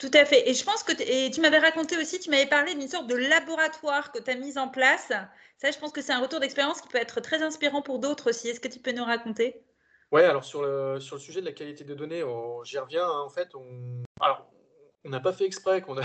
Tout 0.00 0.10
à 0.14 0.24
fait. 0.24 0.48
Et 0.48 0.54
je 0.54 0.64
pense 0.64 0.82
que 0.82 0.92
et 1.02 1.30
tu 1.30 1.42
m'avais 1.42 1.58
raconté 1.58 1.98
aussi, 1.98 2.18
tu 2.18 2.30
m'avais 2.30 2.46
parlé 2.46 2.74
d'une 2.74 2.88
sorte 2.88 3.06
de 3.06 3.16
laboratoire 3.16 4.10
que 4.12 4.18
tu 4.18 4.30
as 4.30 4.34
mis 4.34 4.56
en 4.56 4.66
place. 4.66 5.12
Ça, 5.58 5.70
je 5.70 5.78
pense 5.78 5.92
que 5.92 6.00
c'est 6.00 6.14
un 6.14 6.22
retour 6.22 6.40
d'expérience 6.40 6.80
qui 6.80 6.88
peut 6.88 6.98
être 6.98 7.20
très 7.20 7.42
inspirant 7.42 7.82
pour 7.82 7.98
d'autres 7.98 8.30
aussi. 8.30 8.48
Est-ce 8.48 8.60
que 8.60 8.68
tu 8.68 8.78
peux 8.78 8.92
nous 8.92 9.04
raconter? 9.04 9.62
Ouais, 10.10 10.24
alors 10.24 10.42
sur 10.42 10.62
le, 10.62 10.98
sur 11.00 11.16
le 11.16 11.20
sujet 11.20 11.42
de 11.42 11.46
la 11.46 11.52
qualité 11.52 11.84
des 11.84 11.94
données, 11.94 12.24
j'y 12.64 12.78
reviens. 12.78 13.04
Hein, 13.04 13.20
en 13.20 13.28
fait, 13.28 13.54
on, 13.54 14.02
alors, 14.22 14.50
on 15.04 15.10
n'a 15.10 15.20
pas 15.20 15.34
fait 15.34 15.44
exprès 15.44 15.82
quand 15.86 15.96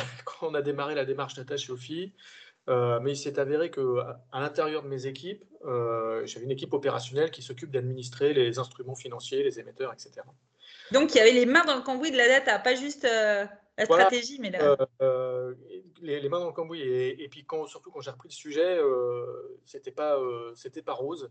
on 0.41 0.53
a, 0.53 0.59
a 0.59 0.61
démarré 0.61 0.93
la 0.93 1.05
démarche 1.05 1.35
data 1.35 1.55
chez 1.55 1.71
Ophi. 1.71 2.13
mais 2.67 3.11
il 3.11 3.17
s'est 3.17 3.39
avéré 3.39 3.71
qu'à 3.71 4.21
à, 4.33 4.41
l'intérieur 4.41 4.83
de 4.83 4.89
mes 4.89 5.05
équipes, 5.05 5.45
j'avais 5.63 6.43
une 6.43 6.51
équipe 6.51 6.73
opérationnelle 6.73 7.31
qui 7.31 7.41
s'occupe 7.41 7.71
d'administrer 7.71 8.33
les 8.33 8.59
instruments 8.59 8.95
financiers, 8.95 9.41
les 9.41 9.57
émetteurs, 9.57 9.93
etc. 9.93 10.15
Donc, 10.91 11.15
il 11.15 11.17
y 11.17 11.21
avait 11.21 11.31
les 11.31 11.45
mains 11.45 11.63
dans 11.63 11.75
le 11.75 11.81
cambouis 11.81 12.11
de 12.11 12.17
la 12.17 12.27
data, 12.27 12.59
pas 12.59 12.75
juste 12.75 13.07
la 13.77 13.85
stratégie, 13.85 14.39
mais 14.39 14.51
la... 14.51 14.77
les, 16.01 16.29
mains 16.29 16.39
dans 16.39 16.47
le 16.47 16.53
cambouis. 16.53 16.81
Et, 16.81 17.27
puis, 17.29 17.45
quand, 17.45 17.67
surtout 17.67 17.91
quand 17.91 18.01
j'ai 18.01 18.11
repris 18.11 18.29
le 18.29 18.33
sujet, 18.33 18.79
c'était 19.65 19.91
pas, 19.91 20.19
c'était 20.55 20.81
pas 20.81 20.93
rose 20.93 21.29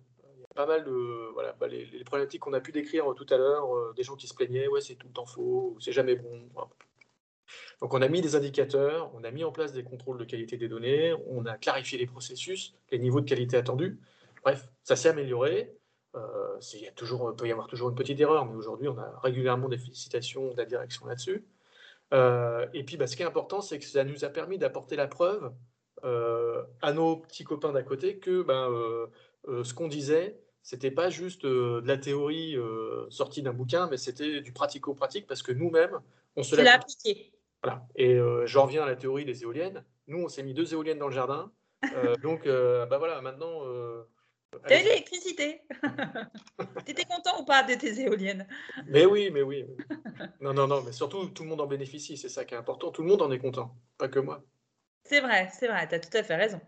pas 0.55 0.67
mal 0.67 0.85
de 0.85 1.33
voilà, 1.33 1.53
bah, 1.59 1.67
les, 1.67 1.87
problématiques 2.05 2.41
qu'on 2.41 2.53
a 2.53 2.61
pu 2.61 2.73
décrire 2.73 3.07
tout 3.17 3.27
à 3.31 3.37
l'heure, 3.37 3.75
euh, 3.77 3.93
des 3.97 4.03
gens 4.03 4.17
qui 4.17 4.29
se 4.29 4.35
plaignaient, 4.35 4.69
ouais, 4.69 4.81
c'est 4.81 4.95
tout 4.95 5.09
le 5.09 5.13
temps 5.13 5.27
faux, 5.27 5.77
c'est 5.81 5.93
jamais 5.93 6.17
bon. 6.17 6.49
Donc 7.81 7.93
on 7.93 8.01
a 8.01 8.09
mis 8.09 8.21
des 8.21 8.37
indicateurs, 8.37 9.11
on 9.15 9.25
a 9.25 9.31
mis 9.31 9.45
en 9.45 9.53
place 9.53 9.73
des 9.73 9.83
contrôles 9.83 10.19
de 10.19 10.25
qualité 10.25 10.57
des 10.57 10.69
données, 10.69 11.15
on 11.27 11.45
a 11.45 11.59
clarifié 11.59 11.99
les 11.99 12.07
processus, 12.07 12.75
les 12.91 12.99
niveaux 12.99 13.21
de 13.21 13.29
qualité 13.29 13.57
attendus. 13.57 13.99
Bref, 14.43 14.69
ça 14.83 14.97
s'est 14.97 15.09
amélioré. 15.09 15.75
Euh, 16.15 16.59
il 16.75 16.83
y 16.83 16.89
a 16.89 16.93
toujours, 16.93 17.35
peut 17.35 17.49
y 17.49 17.53
avoir 17.53 17.67
toujours 17.67 17.91
une 17.91 17.97
petite 17.97 18.21
erreur, 18.21 18.47
mais 18.47 18.55
aujourd'hui 18.55 18.89
on 18.89 18.97
a 18.97 19.19
régulièrement 19.23 19.69
des 19.69 19.79
félicitations 19.79 20.53
de 20.53 20.57
la 20.57 20.65
direction 20.65 21.07
là-dessus. 21.07 21.45
Euh, 22.13 22.67
et 22.75 22.85
puis 22.85 22.97
bah, 22.97 23.07
ce 23.07 23.17
qui 23.17 23.23
est 23.23 23.27
important, 23.27 23.61
c'est 23.61 23.79
que 23.79 23.85
ça 23.85 24.05
nous 24.05 24.25
a 24.25 24.29
permis 24.29 24.59
d'apporter 24.59 24.97
la 24.97 25.09
preuve 25.09 25.53
à 26.83 26.93
nos 26.93 27.17
petits 27.17 27.45
copains 27.45 27.73
d'à 27.73 27.83
côté 27.83 28.19
que 28.19 28.43
ben, 28.43 28.69
ce 29.65 29.73
qu'on 29.73 29.89
disait, 29.89 30.39
c'était 30.65 30.91
pas 30.91 31.11
juste 31.11 31.45
euh, 31.45 31.83
de 31.83 31.87
la 31.87 31.99
théorie 31.99 32.57
euh, 32.57 33.05
sortie 33.11 33.43
d'un 33.43 33.53
bouquin, 33.53 33.87
mais 33.87 33.99
c'était 33.99 34.41
du 34.41 34.51
pratico-pratique 34.51 35.27
parce 35.27 35.43
que 35.43 35.53
nous-mêmes, 35.53 36.01
on 36.37 36.43
se 36.43 36.57
l'a 36.57 36.77
appliqué. 36.77 37.33
Voilà. 37.63 37.87
Et 37.97 38.15
euh, 38.15 38.47
j'en 38.47 38.65
reviens 38.65 38.83
à 38.83 38.87
la 38.87 38.97
théorie 38.97 39.27
des 39.27 39.43
éoliennes. 39.43 39.85
Nous, 40.09 40.19
on 40.19 40.29
s'est 40.29 40.43
mis 40.43 40.55
deux 40.55 40.73
éoliennes 40.73 40.99
dans 40.99 41.09
le 41.09 41.15
jardin. 41.15 41.53
donc, 42.23 42.47
bah 42.47 42.97
voilà, 42.97 43.21
maintenant. 43.21 43.61
T'as 44.67 44.81
eu 44.81 44.85
l'électricité. 44.85 45.63
T'étais 46.85 47.05
content 47.05 47.41
ou 47.41 47.45
pas 47.45 47.63
de 47.63 47.75
tes 47.75 48.01
éoliennes? 48.01 48.47
Mais 48.87 49.07
oui, 49.07 49.31
mais 49.31 49.43
oui. 49.43 49.65
Non, 50.41 50.53
non, 50.53 50.67
non, 50.67 50.83
mais 50.83 50.93
surtout, 50.93 51.27
tout 51.27 51.43
le 51.43 51.49
monde 51.49 51.61
en 51.61 51.67
bénéficie. 51.67 52.17
C'est 52.17 52.29
ça 52.29 52.45
qui 52.45 52.55
est 52.55 52.59
important. 52.59 52.91
Tout 52.91 53.03
le 53.03 53.09
monde 53.09 53.23
en 53.23 53.31
est 53.31 53.39
content, 53.39 53.75
pas 53.99 54.09
que 54.09 54.19
moi. 54.19 54.43
C'est 55.05 55.21
vrai, 55.21 55.49
c'est 55.59 55.69
vrai, 55.69 55.87
tu 55.89 55.95
as 55.95 56.01
tout 56.01 56.17
à 56.17 56.23
fait 56.23 56.35
raison. 56.35 56.61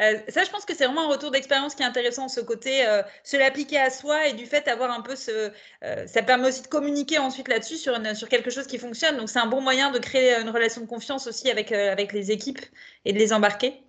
Euh, 0.00 0.18
ça, 0.28 0.44
je 0.44 0.50
pense 0.50 0.64
que 0.64 0.74
c'est 0.74 0.84
vraiment 0.84 1.04
un 1.04 1.08
retour 1.08 1.30
d'expérience 1.30 1.74
qui 1.74 1.82
est 1.82 1.86
intéressant, 1.86 2.28
ce 2.28 2.40
côté 2.40 2.86
euh, 2.86 3.02
se 3.24 3.36
l'appliquer 3.36 3.78
à 3.78 3.90
soi 3.90 4.26
et 4.26 4.34
du 4.34 4.44
fait 4.46 4.66
d'avoir 4.66 4.90
un 4.90 5.00
peu 5.02 5.16
ce. 5.16 5.52
Euh, 5.84 6.06
ça 6.06 6.22
permet 6.22 6.48
aussi 6.48 6.62
de 6.62 6.66
communiquer 6.66 7.18
ensuite 7.18 7.48
là-dessus 7.48 7.76
sur, 7.76 7.94
sur 8.16 8.28
quelque 8.28 8.50
chose 8.50 8.66
qui 8.66 8.78
fonctionne. 8.78 9.16
Donc, 9.16 9.30
c'est 9.30 9.38
un 9.38 9.46
bon 9.46 9.60
moyen 9.60 9.90
de 9.92 9.98
créer 9.98 10.34
une 10.34 10.50
relation 10.50 10.80
de 10.82 10.86
confiance 10.86 11.26
aussi 11.28 11.50
avec, 11.50 11.72
avec 11.72 12.12
les 12.12 12.30
équipes 12.32 12.60
et 13.04 13.12
de 13.12 13.18
les 13.18 13.32
embarquer. 13.32 13.80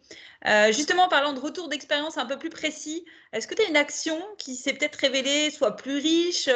justement, 0.71 1.03
en 1.05 1.09
parlant 1.09 1.33
de 1.33 1.39
retour 1.39 1.67
d'expérience 1.67 2.17
un 2.17 2.25
peu 2.25 2.37
plus 2.37 2.49
précis, 2.49 3.05
est-ce 3.33 3.47
que 3.47 3.55
tu 3.55 3.63
as 3.63 3.69
une 3.69 3.77
action 3.77 4.17
qui 4.37 4.55
s'est 4.55 4.73
peut-être 4.73 4.95
révélée 4.97 5.51
soit 5.51 5.75
plus 5.75 5.97
riche 5.97 6.49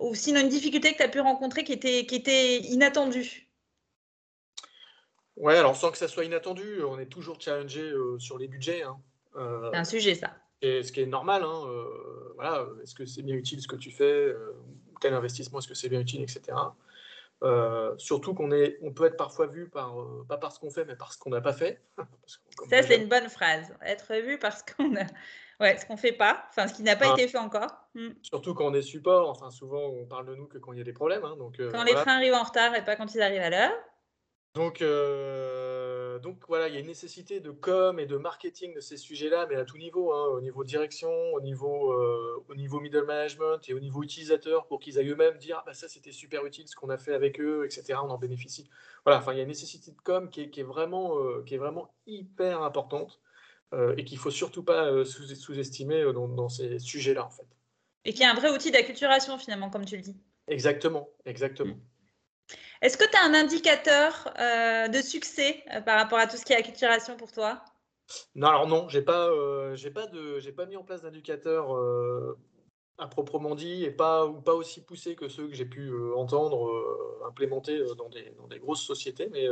ou 0.00 0.14
sinon 0.14 0.40
une 0.40 0.48
difficulté 0.48 0.92
que 0.92 0.98
tu 0.98 1.02
as 1.02 1.08
pu 1.08 1.20
rencontrer 1.20 1.64
qui 1.64 1.72
était, 1.72 2.06
qui 2.06 2.14
était 2.16 2.58
inattendue? 2.60 3.45
Ouais, 5.36 5.56
alors 5.56 5.76
sans 5.76 5.90
que 5.90 5.98
ça 5.98 6.08
soit 6.08 6.24
inattendu, 6.24 6.82
on 6.82 6.98
est 6.98 7.06
toujours 7.06 7.40
challengé 7.40 7.82
euh, 7.82 8.18
sur 8.18 8.38
les 8.38 8.48
budgets. 8.48 8.82
Hein. 8.82 8.96
Euh, 9.36 9.70
c'est 9.70 9.78
un 9.78 9.84
sujet, 9.84 10.14
ça. 10.14 10.34
Et 10.62 10.82
ce 10.82 10.92
qui 10.92 11.02
est 11.02 11.06
normal, 11.06 11.42
hein, 11.42 11.64
euh, 11.68 12.32
voilà, 12.34 12.66
est-ce 12.82 12.94
que 12.94 13.04
c'est 13.04 13.22
bien 13.22 13.34
utile 13.34 13.60
ce 13.60 13.68
que 13.68 13.76
tu 13.76 13.90
fais 13.90 14.34
Tel 15.02 15.12
investissement, 15.12 15.58
est-ce 15.58 15.68
que 15.68 15.74
c'est 15.74 15.90
bien 15.90 16.00
utile, 16.00 16.22
etc. 16.22 16.56
surtout 17.98 18.32
qu'on 18.32 18.50
est, 18.50 18.78
on 18.80 18.92
peut 18.92 19.04
être 19.04 19.18
parfois 19.18 19.46
vu 19.46 19.68
par, 19.68 19.94
pas 20.26 20.38
par 20.38 20.52
ce 20.52 20.58
qu'on 20.58 20.70
fait, 20.70 20.86
mais 20.86 20.96
par 20.96 21.12
ce 21.12 21.18
qu'on 21.18 21.28
n'a 21.28 21.42
pas 21.42 21.52
fait. 21.52 21.82
ça, 22.70 22.82
c'est 22.82 22.96
une 22.96 23.08
bonne 23.08 23.28
phrase. 23.28 23.74
Être 23.84 24.14
vu 24.14 24.38
parce 24.38 24.62
qu'on 24.62 24.96
a. 24.96 25.04
Ouais, 25.58 25.76
ce 25.78 25.86
qu'on 25.86 25.96
fait 25.96 26.12
pas, 26.12 26.44
enfin 26.50 26.68
ce 26.68 26.74
qui 26.74 26.82
n'a 26.82 26.96
pas 26.96 27.06
ah. 27.08 27.12
été 27.14 27.28
fait 27.28 27.38
encore. 27.38 27.70
Hmm. 27.94 28.10
Surtout 28.20 28.52
quand 28.52 28.66
on 28.66 28.74
est 28.74 28.82
support, 28.82 29.30
enfin 29.30 29.50
souvent 29.50 29.86
on 29.86 30.04
parle 30.04 30.26
de 30.26 30.34
nous 30.34 30.46
que 30.46 30.58
quand 30.58 30.72
il 30.72 30.78
y 30.78 30.82
a 30.82 30.84
des 30.84 30.92
problèmes. 30.92 31.24
Hein, 31.24 31.34
donc, 31.38 31.56
quand 31.58 31.84
les 31.84 31.94
trains 31.94 32.16
arrivent 32.16 32.34
en 32.34 32.42
retard 32.42 32.74
et 32.74 32.84
pas 32.84 32.96
quand 32.96 33.14
ils 33.14 33.22
arrivent 33.22 33.40
à 33.40 33.50
l'heure. 33.50 33.72
Donc, 34.56 34.80
euh, 34.80 36.18
donc 36.18 36.38
voilà, 36.48 36.68
il 36.68 36.72
y 36.72 36.78
a 36.78 36.80
une 36.80 36.86
nécessité 36.86 37.40
de 37.40 37.50
com 37.50 38.00
et 38.00 38.06
de 38.06 38.16
marketing 38.16 38.74
de 38.74 38.80
ces 38.80 38.96
sujets-là, 38.96 39.46
mais 39.50 39.56
à 39.56 39.66
tout 39.66 39.76
niveau, 39.76 40.14
hein, 40.14 40.28
au 40.28 40.40
niveau 40.40 40.64
direction, 40.64 41.10
au 41.34 41.42
niveau, 41.42 41.92
euh, 41.92 42.42
au 42.48 42.54
niveau 42.54 42.80
middle 42.80 43.04
management 43.04 43.68
et 43.68 43.74
au 43.74 43.80
niveau 43.80 44.02
utilisateur, 44.02 44.66
pour 44.66 44.80
qu'ils 44.80 44.98
aillent 44.98 45.10
eux-mêmes 45.10 45.36
dire 45.36 45.58
ah, 45.60 45.64
bah, 45.66 45.74
ça 45.74 45.88
c'était 45.88 46.10
super 46.10 46.46
utile 46.46 46.66
ce 46.68 46.74
qu'on 46.74 46.88
a 46.88 46.96
fait 46.96 47.12
avec 47.12 47.38
eux, 47.38 47.66
etc. 47.66 47.98
On 48.02 48.08
en 48.08 48.16
bénéficie. 48.16 48.66
Voilà, 49.04 49.18
enfin 49.18 49.34
il 49.34 49.36
y 49.36 49.40
a 49.40 49.42
une 49.42 49.48
nécessité 49.48 49.90
de 49.90 50.00
com 50.00 50.30
qui 50.30 50.40
est, 50.40 50.62
vraiment, 50.62 51.18
euh, 51.18 51.42
qui 51.44 51.54
est 51.54 51.58
vraiment 51.58 51.92
hyper 52.06 52.62
importante 52.62 53.20
et 53.98 54.04
qu'il 54.06 54.16
faut 54.16 54.30
surtout 54.30 54.62
pas 54.62 55.04
sous-estimer 55.04 56.10
dans, 56.14 56.48
ces 56.48 56.78
sujets-là 56.78 57.26
en 57.26 57.30
fait. 57.30 57.46
Et 58.06 58.14
qui 58.14 58.22
est 58.22 58.26
un 58.26 58.32
vrai 58.32 58.50
outil 58.50 58.70
d'acculturation 58.70 59.36
finalement, 59.36 59.68
comme 59.68 59.84
tu 59.84 59.96
le 59.96 60.02
dis. 60.02 60.16
Exactement, 60.48 61.10
exactement. 61.26 61.74
Mm. 61.74 61.80
Est-ce 62.82 62.96
que 62.96 63.04
tu 63.04 63.16
as 63.16 63.24
un 63.24 63.34
indicateur 63.34 64.32
euh, 64.38 64.88
de 64.88 65.00
succès 65.00 65.64
euh, 65.74 65.80
par 65.80 65.98
rapport 65.98 66.18
à 66.18 66.26
tout 66.26 66.36
ce 66.36 66.44
qui 66.44 66.52
est 66.52 66.56
acculturation 66.56 67.16
pour 67.16 67.32
toi? 67.32 67.62
Non, 68.34 68.48
alors 68.48 68.66
non, 68.66 68.88
j'ai 68.88 69.02
pas, 69.02 69.28
euh, 69.28 69.76
pas 69.94 70.06
pas 70.56 70.66
mis 70.66 70.76
en 70.76 70.84
place 70.84 71.02
d'indicateur 71.02 71.76
à 72.98 73.08
proprement 73.08 73.54
dit 73.54 73.84
et 73.84 73.90
pas 73.90 74.26
ou 74.26 74.40
pas 74.40 74.54
aussi 74.54 74.82
poussé 74.82 75.16
que 75.16 75.28
ceux 75.28 75.48
que 75.48 75.54
j'ai 75.54 75.66
pu 75.66 75.92
entendre 76.14 77.20
implémenter 77.26 77.82
dans 77.98 78.08
des, 78.08 78.58
grosses 78.60 78.84
sociétés, 78.86 79.28
mais 79.32 79.46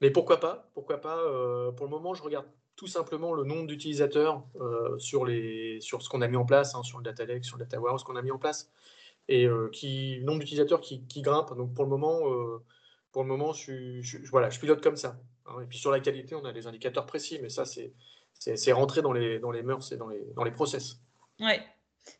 mais 0.00 0.10
pourquoi 0.10 0.40
pas 0.40 0.70
Pourquoi 0.72 1.02
pas 1.02 1.18
Pour 1.76 1.84
le 1.84 1.90
moment, 1.90 2.14
je 2.14 2.22
regarde 2.22 2.46
tout 2.76 2.86
simplement 2.86 3.34
le 3.34 3.44
nombre 3.44 3.66
d'utilisateurs 3.66 4.42
sur 4.96 5.28
sur 5.80 6.00
ce 6.00 6.08
qu'on 6.08 6.22
a 6.22 6.28
mis 6.28 6.38
en 6.38 6.46
place, 6.46 6.74
hein, 6.74 6.82
sur 6.82 6.96
le 6.96 7.04
data 7.04 7.26
lake, 7.26 7.44
sur 7.44 7.58
le 7.58 7.64
data 7.64 7.78
warehouse 7.78 8.04
qu'on 8.04 8.16
a 8.16 8.22
mis 8.22 8.32
en 8.32 8.38
place 8.38 8.70
et 9.30 9.46
euh, 9.46 9.70
qui 9.70 10.20
nombre 10.24 10.40
d'utilisateurs 10.40 10.80
qui, 10.80 11.06
qui, 11.06 11.22
grimpent. 11.22 11.56
Donc 11.56 11.72
pour 11.72 11.84
le 11.84 11.90
moment, 11.90 12.28
euh, 12.28 12.62
pour 13.12 13.22
le 13.22 13.28
moment, 13.28 13.52
je, 13.52 14.02
je, 14.02 14.18
voilà, 14.28 14.50
je 14.50 14.58
pilote 14.58 14.82
comme 14.82 14.96
ça. 14.96 15.16
Hein. 15.46 15.60
Et 15.62 15.66
puis 15.66 15.78
sur 15.78 15.92
la 15.92 16.00
qualité, 16.00 16.34
on 16.34 16.44
a 16.44 16.52
des 16.52 16.66
indicateurs 16.66 17.06
précis, 17.06 17.38
mais 17.40 17.48
ça 17.48 17.64
c'est 17.64 17.94
c'est 18.34 18.72
rentré 18.72 19.02
dans 19.02 19.12
les 19.12 19.38
dans 19.38 19.52
les 19.52 19.62
mœurs 19.62 19.92
et 19.92 19.96
dans 19.96 20.08
les 20.08 20.20
dans 20.34 20.44
les 20.44 20.50
process. 20.50 20.96
Oui, 21.38 21.52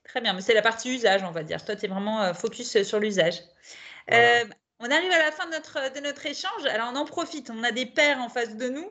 très 0.04 0.20
bien. 0.20 0.34
Mais 0.34 0.40
c'est 0.40 0.54
la 0.54 0.62
partie 0.62 0.94
usage, 0.94 1.22
on 1.24 1.32
va 1.32 1.42
dire. 1.42 1.64
Toi, 1.64 1.74
tu 1.76 1.86
es 1.86 1.88
vraiment 1.88 2.22
euh, 2.22 2.32
focus 2.32 2.82
sur 2.82 3.00
l'usage. 3.00 3.40
on 4.08 4.90
arrive 4.90 5.10
à 5.12 5.18
la 5.18 5.32
fin 5.32 5.46
de 5.46 5.52
notre, 5.52 5.92
de 5.94 6.00
notre 6.00 6.24
échange. 6.24 6.64
Alors, 6.66 6.90
on 6.92 6.96
en 6.96 7.04
profite. 7.04 7.50
On 7.50 7.64
a 7.64 7.72
des 7.72 7.86
pairs 7.86 8.18
en 8.20 8.28
face 8.28 8.56
de 8.56 8.68
nous 8.68 8.90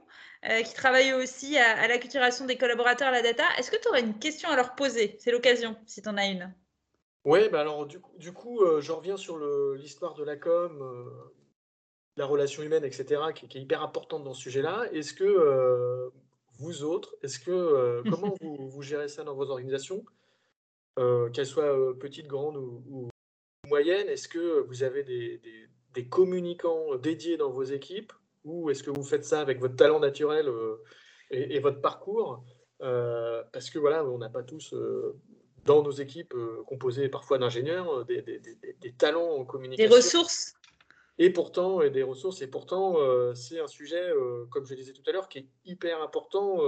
qui 0.63 0.73
travaillent 0.73 1.13
aussi 1.13 1.57
à, 1.57 1.81
à 1.81 1.88
l'acculturation 1.88 2.45
des 2.45 2.57
collaborateurs 2.57 3.09
à 3.09 3.11
la 3.11 3.21
data. 3.21 3.43
Est-ce 3.57 3.71
que 3.71 3.75
tu 3.77 3.89
aurais 3.89 4.01
une 4.01 4.17
question 4.19 4.49
à 4.49 4.55
leur 4.55 4.75
poser? 4.75 5.17
C'est 5.19 5.31
l'occasion, 5.31 5.75
si 5.85 6.01
tu 6.01 6.09
en 6.09 6.17
as 6.17 6.27
une. 6.27 6.53
Oui, 7.29 7.48
bah 7.48 7.62
alors 7.62 7.86
du, 7.86 8.01
du 8.17 8.33
coup, 8.33 8.63
euh, 8.63 8.81
je 8.81 8.91
reviens 8.91 9.15
sur 9.15 9.38
l'histoire 9.75 10.15
de 10.15 10.24
la 10.24 10.36
com, 10.36 10.81
euh, 10.81 11.31
la 12.17 12.25
relation 12.25 12.63
humaine, 12.63 12.83
etc., 12.83 13.21
qui, 13.36 13.45
est 13.45 13.62
hyper 13.62 13.83
importante 13.83 14.24
dans 14.24 14.33
ce 14.33 14.41
sujet-là. 14.41 14.88
Est-ce 14.93 15.13
que 15.13 15.25
euh, 15.25 16.09
vous 16.57 16.83
autres, 16.83 17.15
est-ce 17.21 17.38
que 17.38 18.01
comment 18.09 18.33
vous, 18.41 18.67
vous, 18.67 18.81
gérez 18.81 19.09
ça 19.09 19.24
dans 19.24 19.36
vos 19.36 19.51
organisations, 19.51 20.03
qu'elles 20.98 21.45
soient 21.45 21.95
petites, 22.00 22.25
grandes 22.25 22.57
ou, 22.57 23.09
moyennes 23.67 24.09
Est-ce 24.09 24.27
que 24.27 24.62
vous 24.62 24.81
avez 24.81 25.03
des, 25.03 25.39
des, 25.93 26.07
communicants 26.09 26.95
dédiés 26.95 27.38
dans 27.38 27.51
vos 27.51 27.63
équipes, 27.63 28.12
ou 28.43 28.71
est-ce 28.71 28.81
que 28.81 28.89
vous 28.89 29.03
faites 29.03 29.24
ça 29.24 29.39
avec 29.39 29.59
votre 29.59 29.75
talent 29.75 30.00
naturel 30.00 30.51
et, 31.29 31.57
et, 31.57 31.59
votre 31.59 31.79
parcours? 31.79 32.43
Parce 32.79 33.69
que 33.69 33.77
voilà, 33.77 34.03
on 34.03 34.17
n'a 34.17 34.29
pas 34.29 34.41
tous 34.41 34.74
dans 35.65 35.83
nos 35.83 35.91
équipes 35.91 36.33
euh, 36.35 36.63
composées 36.65 37.09
parfois 37.09 37.37
d'ingénieurs, 37.37 38.01
euh, 38.01 38.03
des, 38.05 38.91
talents 38.97 39.37
en 39.37 39.45
communication. 39.45 39.89
Des 39.89 39.95
ressources. 39.95 40.55
Et 41.17 41.29
pourtant, 41.29 41.81
et 41.81 41.89
des 41.89 42.03
ressources, 42.03 42.41
et 42.41 42.47
pourtant, 42.47 42.97
euh, 42.97 43.33
c'est 43.35 43.59
un 43.59 43.67
sujet, 43.67 44.09
comme 44.51 44.65
je 44.65 44.73
disais 44.73 44.93
tout 44.93 45.01
à 45.05 45.11
l'heure, 45.11 45.27
qui 45.27 45.39
est 45.39 45.47
hyper 45.65 46.01
important. 46.01 46.59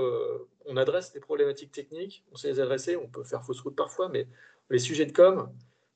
on 0.65 0.75
adresse 0.75 1.13
des 1.13 1.21
problématiques 1.21 1.71
techniques, 1.71 2.25
on 2.33 2.35
sait 2.35 2.49
les 2.49 2.59
adresser, 2.59 2.97
on 2.97 3.07
peut 3.07 3.23
faire 3.23 3.45
fausse 3.45 3.61
route 3.61 3.77
parfois, 3.77 4.09
mais 4.09 4.27
les 4.69 4.79
sujets 4.79 5.05
de 5.05 5.13
com, 5.13 5.49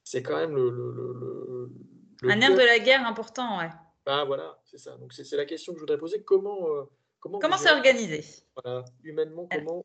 c'est 0.03 0.23
quand 0.23 0.37
même 0.37 0.55
le. 0.55 0.69
le, 0.69 2.29
un 2.29 2.39
air 2.39 2.53
de 2.53 2.59
la 2.59 2.79
guerre 2.79 3.05
important, 3.05 3.59
ouais. 3.59 3.69
Ah, 4.05 4.23
voilà, 4.23 4.57
c'est 4.63 4.77
ça. 4.77 4.95
Donc, 4.97 5.11
c'est 5.11 5.35
la 5.35 5.45
question 5.45 5.73
que 5.73 5.79
je 5.79 5.81
voudrais 5.81 5.97
poser. 5.97 6.23
Comment. 6.23 6.87
comment 7.19 7.39
comment 7.39 7.57
c'est 7.57 7.71
organisé? 7.71 8.23
Voilà, 8.55 8.85
humainement, 9.03 9.49
comment. 9.51 9.83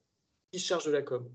Qui 0.52 0.61
se 0.61 0.67
charge 0.67 0.85
de 0.85 0.93
la 0.93 1.02
com? 1.02 1.29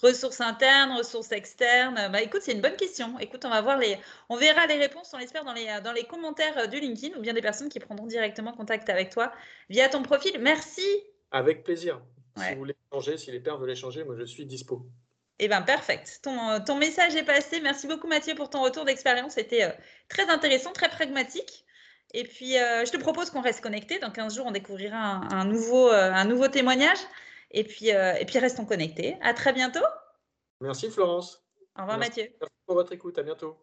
Ressources 0.00 0.40
internes, 0.40 0.92
ressources 0.96 1.30
externes. 1.30 2.08
Bah, 2.10 2.22
écoute, 2.22 2.42
c'est 2.42 2.52
une 2.52 2.60
bonne 2.60 2.76
question. 2.76 3.18
Écoute, 3.20 3.44
on 3.44 3.50
va 3.50 3.60
voir 3.60 3.78
les, 3.78 3.96
on 4.28 4.36
verra 4.36 4.66
les 4.66 4.74
réponses, 4.74 5.12
on 5.14 5.18
l'espère, 5.18 5.44
dans 5.44 5.52
les, 5.52 5.68
dans 5.84 5.92
les 5.92 6.04
commentaires 6.04 6.68
du 6.68 6.80
LinkedIn 6.80 7.16
ou 7.16 7.20
bien 7.20 7.32
des 7.32 7.42
personnes 7.42 7.68
qui 7.68 7.78
prendront 7.78 8.06
directement 8.06 8.52
contact 8.52 8.88
avec 8.88 9.10
toi 9.10 9.32
via 9.68 9.88
ton 9.88 10.02
profil. 10.02 10.38
Merci. 10.40 10.82
Avec 11.30 11.62
plaisir. 11.62 12.00
Si 12.36 12.52
vous 12.52 12.58
voulez 12.58 12.76
changer, 12.92 13.16
si 13.16 13.30
les 13.30 13.40
pères 13.40 13.58
veulent 13.58 13.70
échanger, 13.70 14.02
moi 14.04 14.16
je 14.18 14.24
suis 14.24 14.44
dispo. 14.46 14.86
Eh 15.38 15.48
bien, 15.48 15.62
perfect. 15.62 16.20
Ton, 16.22 16.60
ton, 16.64 16.76
message 16.76 17.14
est 17.14 17.24
passé. 17.24 17.60
Merci 17.60 17.86
beaucoup, 17.86 18.06
Mathieu, 18.06 18.34
pour 18.34 18.50
ton 18.50 18.62
retour 18.62 18.84
d'expérience. 18.84 19.34
C'était 19.34 19.64
euh, 19.64 19.70
très 20.08 20.28
intéressant, 20.30 20.72
très 20.72 20.88
pragmatique. 20.88 21.64
Et 22.14 22.24
puis, 22.24 22.52
je 22.52 22.90
te 22.90 22.98
propose 22.98 23.30
qu'on 23.30 23.40
reste 23.40 23.62
connecté. 23.62 23.98
Dans 23.98 24.10
15 24.10 24.36
jours, 24.36 24.46
on 24.46 24.50
découvrira 24.50 24.98
un, 24.98 25.44
nouveau, 25.46 25.88
un 25.90 26.26
nouveau 26.26 26.46
témoignage. 26.46 26.98
Et 27.52 27.64
puis, 27.64 27.88
et 27.88 28.24
puis, 28.26 28.38
restons 28.38 28.64
connectés. 28.64 29.16
À 29.20 29.34
très 29.34 29.52
bientôt. 29.52 29.84
Merci, 30.60 30.90
Florence. 30.90 31.44
Au 31.78 31.82
revoir, 31.82 31.98
Mathieu. 31.98 32.24
Merci 32.40 32.54
pour 32.66 32.74
votre 32.74 32.92
écoute. 32.92 33.18
À 33.18 33.22
bientôt. 33.22 33.56